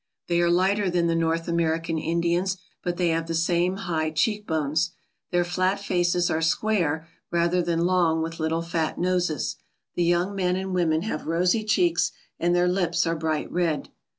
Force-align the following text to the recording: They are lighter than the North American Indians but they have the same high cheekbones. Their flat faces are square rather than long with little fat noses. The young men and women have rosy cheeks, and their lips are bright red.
They 0.27 0.41
are 0.41 0.49
lighter 0.49 0.89
than 0.89 1.05
the 1.05 1.13
North 1.15 1.47
American 1.47 1.99
Indians 1.99 2.57
but 2.81 2.97
they 2.97 3.09
have 3.09 3.27
the 3.27 3.35
same 3.35 3.75
high 3.75 4.09
cheekbones. 4.09 4.93
Their 5.29 5.43
flat 5.43 5.79
faces 5.79 6.31
are 6.31 6.41
square 6.41 7.07
rather 7.29 7.61
than 7.61 7.85
long 7.85 8.23
with 8.23 8.39
little 8.39 8.63
fat 8.63 8.97
noses. 8.97 9.57
The 9.93 10.03
young 10.03 10.33
men 10.33 10.55
and 10.55 10.73
women 10.73 11.03
have 11.03 11.27
rosy 11.27 11.63
cheeks, 11.63 12.13
and 12.39 12.55
their 12.55 12.67
lips 12.67 13.05
are 13.05 13.15
bright 13.15 13.51
red. 13.51 13.89